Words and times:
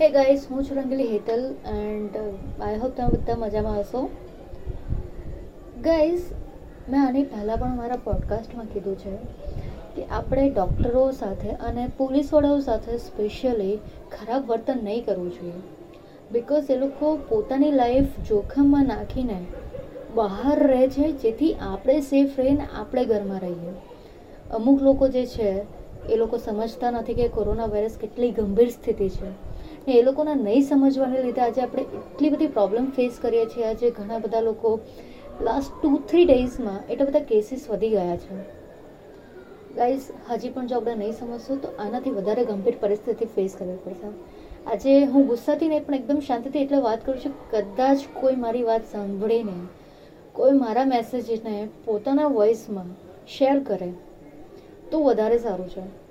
હે 0.00 0.10
ગાઈસ 0.10 0.46
હું 0.50 0.64
છું 0.64 0.76
Rangili 0.76 1.06
Hetal 1.06 1.54
and 1.66 2.16
I 2.62 2.78
hope 2.78 2.96
તમે 2.96 3.06
બધા 3.06 3.34
મજામાં 3.36 3.80
હશો. 3.80 4.10
ગાઈસ 5.82 6.30
મેં 6.88 7.06
આની 7.06 7.22
પહેલાં 7.22 7.58
પણ 7.58 7.76
મારા 7.76 7.96
પોડકાસ્ટમાં 7.96 8.64
કીધું 8.64 8.98
છે 8.98 9.16
કે 9.96 10.04
આપણે 10.04 10.50
ડૉક્ટરો 10.50 11.10
સાથે 11.10 11.48
અને 11.48 11.88
પોલીસવાળાઓ 11.96 12.60
સાથે 12.60 12.98
સ્પેશિયલી 12.98 13.76
ખરાબ 14.12 14.46
વર્તન 14.46 14.78
નહીં 14.82 15.04
કરવું 15.04 15.30
જોઈએ. 15.30 15.52
બિકોઝ 16.32 16.70
એ 16.70 16.76
લોકો 16.76 17.16
પોતાની 17.28 17.72
લાઈફ 17.72 18.20
જોખમમાં 18.28 18.84
નાખીને 18.84 19.44
બહાર 20.14 20.66
રહે 20.66 20.88
છે, 20.88 21.12
જેથી 21.12 21.54
આપણે 21.54 22.00
સેફ 22.00 22.38
રહીને 22.38 22.66
આપણે 22.80 23.04
ઘરમાં 23.04 23.40
રહીએ. 23.40 23.74
અમુક 24.50 24.82
લોકો 24.82 25.08
જે 25.08 25.26
છે, 25.26 25.62
એ 26.08 26.16
લોકો 26.16 26.36
સમજતા 26.36 26.90
નથી 26.90 27.14
કે 27.14 27.28
કોરોના 27.28 27.66
વાયરસ 27.66 27.96
કેટલી 28.00 28.30
ગંભીર 28.30 28.68
સ્થિતિ 28.68 29.08
છે. 29.08 29.45
ને 29.86 29.94
એ 29.94 30.02
લોકોના 30.02 30.34
નહીં 30.34 30.62
સમજવાને 30.62 31.22
લીધે 31.22 31.40
આજે 31.40 31.60
આપણે 31.60 31.82
એટલી 31.82 32.30
બધી 32.30 32.46
પ્રોબ્લેમ 32.46 32.90
ફેસ 32.90 33.18
કરીએ 33.22 33.46
છીએ. 33.46 33.64
આજે 33.64 33.90
ઘણા 33.90 34.18
બધા 34.18 34.40
લોકો 34.40 34.80
લાસ્ટ 35.42 35.82
ટુ 35.82 36.00
થ્રી 36.08 36.24
ડેઝમાં 36.24 36.86
એટલા 36.90 37.06
બધા 37.06 37.18
કેસીસ 37.18 37.70
વધી 37.70 37.88
ગયા 37.88 38.16
છે. 38.16 38.38
ગાઈઝ 39.76 40.00
હજી 40.30 40.48
પણ 40.48 40.66
જો 40.66 40.76
આપણે 40.76 40.94
નહીં 40.94 41.12
સમજશું 41.12 41.62
તો 41.62 41.68
આનાથી 41.78 42.10
વધારે 42.10 42.44
ગંભીર 42.44 42.76
પરિસ્થિતિ 42.80 43.24
ફેસ 43.24 43.56
કરવી 43.58 43.76
પડશે. 43.84 44.10
આજે 44.66 45.04
હું 45.04 45.26
ગુસ્સાથી 45.26 45.68
નહીં, 45.68 45.86
પણ 45.86 45.94
એકદમ 45.94 46.20
શાંતિથી 46.20 46.58
એટલે 46.58 46.76
વાત 46.76 47.06
કરું 47.06 47.18
છું, 47.18 47.50
કદાચ 47.50 47.98
કોઈ 48.20 48.36
મારી 48.36 48.62
વાત 48.62 48.82
સાંભળીને, 48.92 49.52
કોઈ 50.32 50.52
મારા 50.52 50.84
મેસેજને 50.84 51.68
પોતાના 51.84 52.26
વોઇસમાં 52.26 52.90
શેર 53.28 53.62
કરે, 53.62 53.92
તો 54.90 55.02
વધારે 55.02 55.38
સારું 55.38 55.68
છે. 55.68 56.05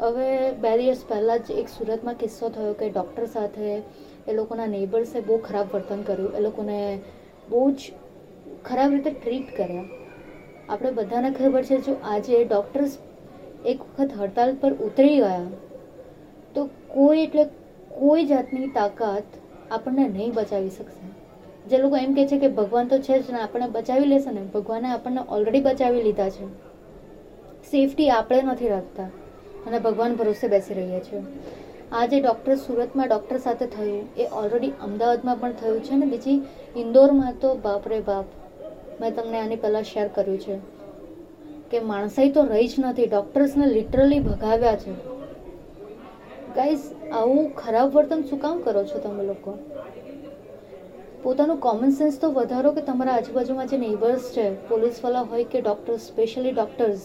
હવે 0.00 0.52
બે 0.52 0.76
દિવસ 0.78 1.02
પહેલાં 1.04 1.38
જ 1.38 1.50
એક 1.52 1.68
સુરતમાં 1.68 2.14
કિસ્સો 2.14 2.48
થયો 2.48 2.72
કે 2.72 2.88
ડૉક્ટર 2.90 3.26
સાથે 3.26 3.68
એ 4.28 4.32
લોકોના 4.32 4.66
નેબર્સે 4.66 5.20
બહુ 5.20 5.36
ખરાબ 5.38 5.66
વર્તન 5.74 6.02
કર્યું. 6.02 6.34
એ 6.34 6.40
લોકોને 6.40 7.00
બહુ 7.48 7.70
જ 7.70 7.92
ખરાબ 8.64 8.92
રીતે 8.92 9.10
ટ્રીટ 9.10 9.56
કર્યા. 9.56 9.84
આપણે 10.68 10.90
બધાને 10.90 11.30
ખબર 11.30 11.62
છે 11.62 11.78
જો 11.78 11.96
આજે 12.04 12.44
ડૉક્ટર્સ 12.44 12.98
એક 13.64 13.78
વખત 13.80 14.12
હડતાલ 14.12 14.54
પર 14.54 14.72
ઉતરી 14.72 15.16
ગયા, 15.16 15.46
તો 16.54 16.68
કોઈ 16.88 17.22
એટલે 17.22 17.44
કોઈ 17.90 18.24
જાતની 18.24 18.66
તાકાત 18.68 19.24
આપણને 19.70 20.08
નહીં 20.08 20.32
બચાવી 20.34 20.70
શકશે. 20.70 21.06
જે 21.66 21.78
લોકો 21.78 21.96
એમ 21.96 22.14
કહે 22.14 22.26
છે 22.26 22.38
કે 22.38 22.48
ભગવાન 22.48 22.88
તો 22.88 22.98
છે 22.98 23.18
જ 23.18 23.32
ને, 23.32 23.38
આપણને 23.38 23.68
બચાવી 23.68 24.06
લેશે 24.06 24.30
ને. 24.30 24.42
ભગવાને 24.54 24.88
આપણને 24.88 25.20
ઓલરેડી 25.28 25.60
બચાવી 25.60 26.02
લીધા 26.02 26.30
છે. 26.30 26.46
સેફટી 27.70 28.10
આપણે 28.10 28.42
નથી 28.42 28.68
રાખતા. 28.68 29.10
અને 29.66 29.78
ભગવાન 29.78 30.16
ભરોસે 30.16 30.48
બેસી 30.48 30.74
રહ્યા 30.74 31.00
છે. 31.00 31.22
આજે 31.92 32.20
ડૉક્ટર 32.20 32.54
સુરતમાં 32.54 33.08
ડૉક્ટર 33.08 33.38
સાથે 33.38 33.66
થયું. 33.66 34.08
એ 34.16 34.26
ઓલરેડી 34.32 34.72
અમદાવાદમાં 34.82 35.40
પણ 35.40 35.52
થયું 35.52 35.82
છે 35.82 35.94
ને 35.94 36.06
બીજી 36.06 36.42
ઇન્દોરમાં 36.76 37.34
તો 37.40 37.54
બાપ 37.54 37.88
રે 37.88 38.00
બાપ. 38.00 38.24
મેં 39.00 39.14
તમને 39.14 39.40
આની 39.40 39.56
પહેલાં 39.56 39.82
શેર 39.82 40.08
કર્યું 40.08 40.38
છે 40.38 40.58
કે 41.70 41.80
માણસાઈ 41.80 42.30
તો 42.30 42.44
રહી 42.44 42.68
જ 42.68 42.74
નથી. 42.78 43.06
ડૉક્ટર્સને 43.06 43.66
લિટરલી 43.66 44.18
ભગાવ્યા 44.18 44.76
છે. 44.76 44.92
ગાઈઝ 46.56 46.80
આવું 47.12 47.54
ખરાબ 47.54 47.96
વર્તન 47.96 48.22
શું 48.22 48.40
કામ 48.40 48.60
કરો 48.60 48.84
છો 48.84 48.98
તમે 48.98 49.24
લોકો? 49.24 49.58
પોતાનું 51.22 51.56
કોમન 51.56 51.90
સેન્સ 51.90 52.20
તો 52.20 52.30
વધારો 52.30 52.72
કે 52.72 52.80
તમારા 52.80 53.12
આજુબાજુમાં 53.12 53.66
જે 53.66 53.76
નેબર્સ 53.76 54.32
છે 54.32 54.68
પોલીસવાળા 54.68 55.20
હોય 55.20 55.44
કે 55.44 55.60
ડૉક્ટર્સ 55.60 56.00
સ્પેશિયલી 56.00 56.52
ડૉક્ટર્સ 56.52 57.00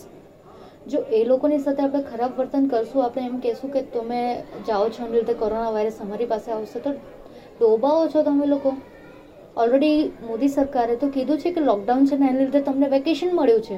જો 0.92 1.00
એ 1.12 1.24
લોકોની 1.26 1.60
સાથે 1.60 1.82
આપણે 1.84 2.02
ખરાબ 2.02 2.32
વર્તન 2.40 2.68
કરશું, 2.68 3.04
આપણે 3.04 3.26
એમ 3.26 3.40
કહેશું 3.40 3.74
કે 3.74 3.82
તમે 3.94 4.22
જાઓ 4.68 4.90
છો 4.90 5.04
એની 5.06 5.18
રીતે 5.18 5.34
કોરોના 5.42 5.72
વાયરસ 5.72 6.00
અમારી 6.02 6.30
પાસે 6.34 6.50
આવશે, 6.52 6.80
તો 6.80 6.92
ડોબાઓ 7.60 8.08
છો 8.08 8.24
તમે 8.24 8.46
લોકો. 8.48 8.72
ઓલરેડી 9.58 10.12
મોદી 10.24 10.50
સરકારે 10.50 10.96
તો 10.96 11.08
કીધું 11.10 11.38
છે 11.38 11.52
કે 11.52 11.62
લોકડાઉન 11.62 12.06
છે 12.06 12.18
ને 12.18 12.28
એના 12.28 12.42
લીધે 12.42 12.62
તમને 12.62 12.88
વેકેશન 12.90 13.32
મળ્યું 13.36 13.62
છે. 13.62 13.78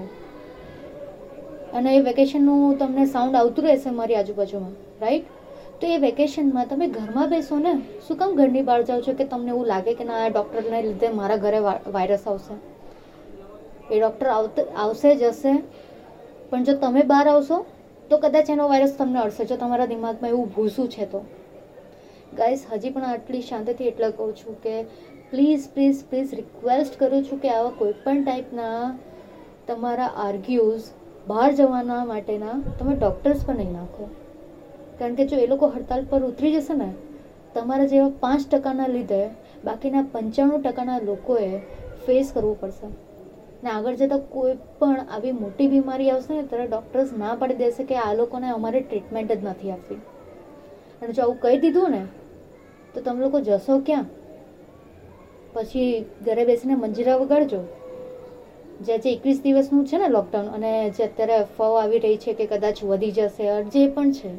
અને 1.73 1.91
એ 1.97 2.01
વેકેશનનું 2.01 2.79
તમને 2.79 3.05
સાઉન્ડ 3.05 3.35
આવતું 3.35 3.65
રહેશે 3.65 3.91
મારી 3.91 4.15
આજુબાજુમાં 4.15 4.73
રાઈટ 5.01 5.27
તો 5.81 5.87
એ 5.87 5.97
વેકેશનમાં 5.97 6.67
તમે 6.67 6.87
ઘરમાં 6.87 7.29
બેસો 7.29 7.59
ને, 7.59 7.73
શું 8.07 8.17
કામ 8.17 8.35
ઘરની 8.35 8.61
બહાર 8.61 8.81
જાઓ 8.83 9.01
છો 9.01 9.13
કે 9.13 9.25
તમને 9.25 9.49
એવું 9.49 9.65
લાગે 9.65 9.93
કે 9.93 10.03
ના, 10.03 10.19
આ 10.25 10.29
ડૉક્ટરને 10.29 10.81
લીધે 10.81 11.07
મારા 11.19 11.37
ઘરે 11.37 11.59
વાયરસ 11.95 12.27
આવશે? 12.27 12.53
એ 13.91 13.99
ડૉક્ટર 13.99 14.27
આવશે 14.75 15.15
જશે 15.15 15.53
પણ 16.51 16.63
જો 16.63 16.73
તમે 16.79 17.03
બહાર 17.09 17.25
આવશો, 17.27 17.57
તો 18.09 18.17
કદાચ 18.23 18.49
એનો 18.53 18.63
વાયરસ 18.69 18.95
તમને 18.97 19.19
અડશે 19.21 19.45
જો 19.49 19.57
તમારા 19.59 19.89
દિમાગમાં 19.91 20.31
એવું 20.31 20.47
ભૂસું 20.55 20.87
છે 20.95 21.05
તો. 21.11 21.21
ગાઈસ 22.39 22.65
હજી 22.71 22.89
પણ 22.95 23.05
આટલી 23.09 23.43
શાંતિથી 23.49 23.91
એટલે 23.91 24.09
કહું 24.17 24.33
છું 24.39 24.57
કે 24.63 24.73
પ્લીઝ 25.31 25.67
પ્લીઝ 25.75 26.01
પ્લીઝ 26.09 26.33
રિક્વેસ્ટ 26.39 26.97
કરું 26.99 27.23
છું 27.29 27.39
કે 27.45 27.53
આવા 27.53 27.77
કોઈ 27.79 27.93
પણ 28.03 28.23
ટાઈપના 28.23 28.81
તમારા 29.67 30.09
આર્ગ્યુઝ 30.23 30.89
બહાર 31.27 31.51
જવાના 31.59 32.01
માટેના 32.09 32.55
તમે 32.79 32.95
ડૉક્ટર્સ 32.95 33.45
પર 33.45 33.55
નહીં 33.59 33.71
નાખો. 33.77 34.09
કારણ 34.99 35.15
કે 35.15 35.27
જો 35.31 35.39
એ 35.43 35.47
લોકો 35.53 35.71
હડતાલ 35.75 36.03
પર 36.11 36.21
ઉતરી 36.29 36.51
જશે 36.55 36.77
ને, 36.81 36.89
તમારા 37.55 37.87
જેવા 37.93 38.11
પાંચ 38.25 38.49
ટકાના 38.51 38.89
લીધે 38.95 39.21
બાકીના 39.63 40.03
પંચાણું 40.13 40.67
ટકાના 40.67 40.99
લોકોએ 41.05 41.49
ફેસ 42.05 42.35
કરવું 42.35 42.59
પડશે. 42.59 42.91
ને 43.63 43.69
આગળ 43.69 43.95
જતાં 43.95 44.19
કોઈ 44.19 44.57
પણ 44.79 44.99
આવી 44.99 45.31
મોટી 45.31 45.67
બીમારી 45.67 46.11
આવશે 46.11 46.33
ને, 46.33 46.43
ત્યારે 46.43 46.67
ડૉક્ટર્સ 46.67 47.13
ના 47.17 47.35
પાડી 47.35 47.53
દેશે 47.53 47.83
કે 47.83 47.95
આ 47.95 48.13
લોકોને 48.13 48.49
અમારે 48.49 48.81
ટ્રીટમેન્ટ 48.81 49.31
જ 49.31 49.43
નથી 49.43 49.71
આપવી. 49.71 49.95
અને 51.01 51.13
જો 51.13 51.21
આવું 51.21 51.39
કહી 51.39 51.57
દીધું 51.57 51.89
ને, 51.89 52.05
તો 52.93 53.01
તમે 53.01 53.21
લોકો 53.21 53.39
જશો 53.39 53.79
ક્યાં? 53.79 54.05
પછી 55.53 56.05
ઘરે 56.25 56.45
બેસીને 56.45 56.75
મંજીરા 56.75 57.15
વગાડજો. 57.15 57.59
જે 58.81 58.97
જે 58.97 59.09
એકવીસ 59.11 59.41
દિવસનું 59.41 59.85
છે 59.85 59.97
ને 59.97 60.07
લોકડાઉન 60.07 60.47
અને 60.47 60.89
જે 60.89 61.03
અત્યારે 61.03 61.37
અફવાઓ 61.37 61.75
આવી 61.75 61.99
રહી 61.99 62.17
છે 62.17 62.33
કે 62.33 62.45
કદાચ 62.45 62.83
વધી 62.83 63.11
જશે 63.11 63.63
જે 63.63 63.87
પણ 63.87 64.11
છે. 64.11 64.29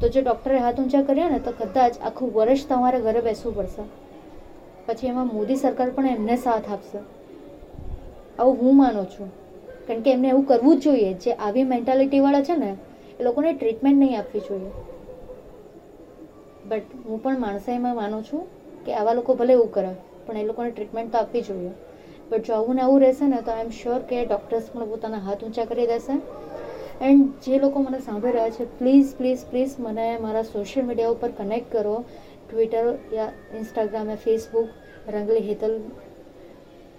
તો 0.00 0.08
જો 0.08 0.20
ડૉક્ટરે 0.20 0.58
હાથ 0.58 0.80
ઊંચા 0.80 1.02
કર્યા 1.02 1.28
ને, 1.28 1.38
તો 1.38 1.50
કદાચ 1.50 1.94
આખું 2.02 2.32
વર્ષ 2.32 2.66
તમારે 2.66 3.00
ઘરે 3.00 3.20
બેસવું 3.20 3.56
પડશે. 3.56 3.82
પછી 4.86 5.06
એમાં 5.06 5.26
મોદી 5.26 5.56
સરકાર 5.56 5.90
પણ 5.90 6.06
એમને 6.06 6.36
સાથ 6.36 6.72
આપશે. 6.72 6.98
આવું 8.40 8.56
હું 8.60 8.76
માનું 8.76 9.10
છું. 9.10 9.28
કારણ 9.86 10.00
કે 10.00 10.12
એમને 10.12 10.28
એવું 10.28 10.46
કરવું 10.46 10.78
જ 10.78 10.84
જોઈએ. 10.84 11.12
જે 11.14 11.32
આવી 11.32 11.64
મેન્ટાલિટીવાળા 11.64 12.42
છે 12.42 12.56
ને, 12.56 12.70
એ 13.20 13.24
લોકોને 13.24 13.52
ટ્રીટમેન્ટ 13.52 13.98
નહીં 13.98 14.18
આપવી 14.18 14.40
જોઈએ. 14.40 14.70
બટ 16.68 16.82
હું 17.06 17.22
પણ 17.22 17.40
માણસાઈમાં 17.40 17.96
માનું 17.96 18.24
છું 18.24 18.42
કે 18.86 18.94
આવા 18.94 19.12
લોકો 19.12 19.34
ભલે 19.34 19.52
એવું 19.52 19.72
કરે, 19.72 19.92
પણ 20.26 20.36
એ 20.36 20.44
લોકોને 20.44 20.70
ટ્રીટમેન્ટ 20.70 21.12
તો 21.12 21.18
આપવી 21.18 21.42
જોઈએ. 21.42 21.70
બટ 22.30 22.44
જો 22.46 22.54
આવું 22.54 22.74
ને 22.74 22.82
આવું 22.82 23.00
રહેશે 23.00 23.26
ને, 23.26 23.36
તો 23.36 23.50
આઈ 23.50 23.60
એમ 23.60 23.70
શ્યોર 23.70 23.98
કે 23.98 24.24
ડૉક્ટર્સ 24.24 24.70
પણ 24.72 24.84
પોતાના 24.84 25.18
હાથ 25.18 25.44
ઊંચા 25.44 25.64
કરી 25.64 25.86
દેશે. 25.86 26.12
એન્ડ 27.00 27.28
જે 27.46 27.58
લોકો 27.58 27.80
મને 27.80 27.98
સાંભળી 27.98 28.32
રહ્યા 28.32 28.50
છે 28.50 28.64
પ્લીઝ 28.78 29.14
પ્લીઝ 29.18 29.44
પ્લીઝ 29.50 29.74
મને 29.78 30.18
મારા 30.18 30.42
સોશિયલ 30.42 30.86
મીડિયા 30.86 31.08
ઉપર 31.08 31.30
કનેક્ટ 31.30 31.72
કરો. 31.72 32.04
ટ્વિટર 32.50 32.86
યા 33.14 33.32
ઇન્સ્ટાગ્રામ 33.54 34.08
યા 34.10 34.22
ફેસબુક 34.24 34.68
રંગલી 35.08 35.40
હેતલ 35.40 35.74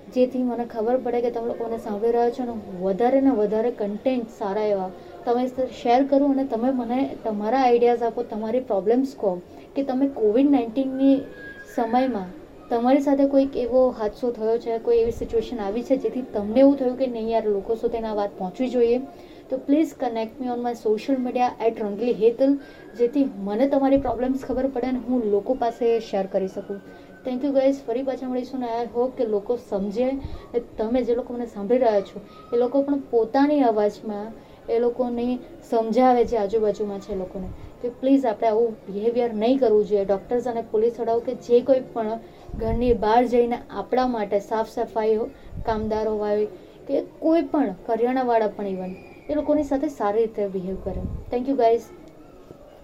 જેથી 0.08 0.44
મને 0.44 0.66
ખબર 0.66 0.98
પડે 0.98 1.22
કે 1.22 1.32
તમે 1.32 1.48
લોકોને 1.48 1.78
સાંભળી 1.78 2.12
રહ્યા 2.12 2.36
છો 2.38 2.44
અને 2.44 2.56
વધારે 2.82 3.22
ને 3.22 3.32
વધારે 3.32 3.72
કન્ટેન્ટ 3.72 4.36
સારા 4.40 4.68
એવા. 4.74 4.92
તમે 5.26 5.48
શેર 5.82 6.02
કરો 6.04 6.30
અને 6.34 6.46
તમે 6.46 6.72
મને 6.72 7.00
તમારા 7.24 7.64
આઈડિયાઝ 7.64 8.04
આપો, 8.04 8.24
તમારી 8.24 8.68
પ્રોબ્લેમ્સ 8.72 9.16
કહો 9.16 9.32
કે 9.76 9.84
તમે 9.84 10.08
કોવિડ 10.20 10.52
નાઇન્ટીનની 10.52 11.18
સમયમાં 11.76 12.30
તમારી 12.70 13.02
સાથે 13.02 13.26
કોઈક 13.28 13.56
એવો 13.56 13.80
હાદસો 13.92 14.32
થયો 14.32 14.58
છે, 14.58 14.80
કોઈ 14.80 15.00
એવી 15.00 15.12
સિચ્યુએશન 15.12 15.60
આવી 15.60 15.84
છે, 15.84 15.98
જેથી 15.98 16.22
તમને 16.34 16.60
એવું 16.60 16.78
થયું 16.78 16.98
કે 16.98 17.08
નહીં 17.08 17.30
યાર, 17.30 17.46
લોકો 17.46 17.76
સુધી 17.76 18.04
આ 18.04 18.16
વાત 18.16 18.38
પહોંચવી 18.38 18.70
જોઈએ. 18.70 19.02
તો 19.50 19.58
please 19.58 19.94
connect 20.00 20.40
me 20.40 20.50
on 20.50 20.62
my 20.62 20.76
social 20.76 21.18
media 21.20 21.68
at 21.68 21.82
Rangili 21.82 22.14
Hetal, 22.14 22.54
જેથી 22.98 23.26
મને 23.44 23.68
તમારી 23.68 23.98
પ્રોબ્લેમ્સ 23.98 24.46
ખબર 24.46 24.68
પડે 24.68 24.88
અને 24.88 25.02
હું 25.08 25.26
લોકો 25.32 25.54
પાસે 25.54 25.86
શેર 26.00 26.26
કરી 26.28 26.48
શકું. 26.48 26.80
થેન્ક 27.26 27.44
યુ 27.46 27.52
ગાઈઝ 27.52 27.82
ફરી 27.88 28.04
પાછા 28.04 28.30
મળીશું 28.30 28.60
ને 28.60 28.70
આઈ 28.70 28.88
હોપ 28.96 29.18
કે 29.18 29.26
લોકો 29.26 29.58
સમજે 29.70 30.08
તમે 30.78 31.04
જે 31.04 31.16
લોકો 31.16 31.34
મને 31.34 31.46
સાંભળી 31.46 31.78
રહ્યા 31.78 32.02
છો, 32.02 32.22
એ 32.54 32.58
લોકો 32.58 32.82
પણ 32.82 33.04
પોતાની 33.12 33.62
અવાજમાં 33.62 34.32
એ 34.70 34.80
લોકોને 34.80 35.28
સમજાવે 35.70 36.26
છે 36.26 36.38
આજુબાજુમાં 36.38 37.00
છે 37.00 37.16
લોકોને. 37.16 37.48
કે 37.82 37.90
પ્લીઝ 37.90 38.26
આપણે 38.26 38.48
આવું 38.48 38.74
બિહેવિયર 38.88 39.34
નહીં 39.34 39.60
કરવું 39.60 39.86
જોઈએ. 39.86 40.06
ડૉક્ટર્સ 40.06 40.48
અને 40.48 40.64
પોલીસ 40.72 41.00
વડાઓ 41.00 41.20
કે 41.20 41.34
જે 41.46 41.62
કોઈ 41.62 41.80
પણ 41.94 42.20
ઘરની 42.56 42.94
બહાર 42.96 43.24
જઈને 43.26 43.58
આપણા 43.72 44.08
માટે 44.08 44.40
સાફ 44.40 44.70
સફાઈ 44.70 45.16
કામદારો 45.66 46.14
હોય, 46.16 46.46
કે 46.88 47.02
કોઈ 47.20 47.42
પણ, 47.44 47.74
કરિયાણાવાળા 47.86 48.48
પણ 48.48 48.68
ઇવન 48.68 48.94
એ 49.30 49.36
લોકોની 49.36 49.64
સાથે 49.64 49.88
સારી 49.90 50.20
રીતે 50.20 50.48
બિહેવ 50.48 50.78
કરે. 50.84 51.02
Thank 51.32 51.50
you 51.50 51.56
guys 51.56 51.82